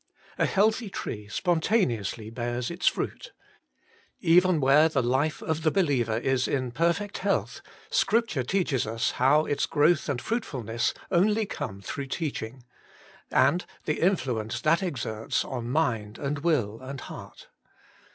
A 0.39 0.47
healthy 0.47 0.89
tree 0.89 1.27
spontaneously 1.27 2.31
bears 2.31 2.71
its 2.71 2.87
fruit. 2.87 3.33
Even 4.19 4.59
where 4.59 4.89
the 4.89 5.03
life 5.03 5.43
of 5.43 5.61
the 5.61 5.69
believer 5.69 6.17
is 6.17 6.47
in 6.47 6.71
perfect 6.71 7.19
health, 7.19 7.61
Scripture 7.91 8.41
teaches 8.41 8.87
us 8.87 9.11
how 9.11 9.45
its 9.45 9.67
growth 9.67 10.09
and 10.09 10.19
fruitfulness 10.19 10.95
only 11.11 11.45
come 11.45 11.81
through 11.81 12.07
teaching, 12.07 12.63
and 13.29 13.67
the 13.85 13.99
influence 14.01 14.59
that 14.61 14.81
exerts 14.81 15.45
on 15.45 15.69
mind 15.69 16.17
and 16.17 16.39
will 16.39 16.81
and 16.81 17.01
heart. 17.01 17.49